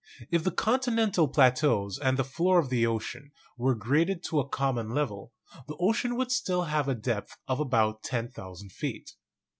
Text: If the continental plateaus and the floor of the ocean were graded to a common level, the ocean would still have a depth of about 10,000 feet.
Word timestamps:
If 0.31 0.43
the 0.43 0.49
continental 0.49 1.27
plateaus 1.27 1.99
and 1.99 2.17
the 2.17 2.23
floor 2.23 2.57
of 2.57 2.71
the 2.71 2.87
ocean 2.87 3.29
were 3.55 3.75
graded 3.75 4.23
to 4.23 4.39
a 4.39 4.49
common 4.49 4.89
level, 4.89 5.31
the 5.67 5.77
ocean 5.79 6.15
would 6.15 6.31
still 6.31 6.63
have 6.63 6.87
a 6.89 6.95
depth 6.95 7.37
of 7.47 7.59
about 7.59 8.01
10,000 8.01 8.71
feet. 8.71 9.11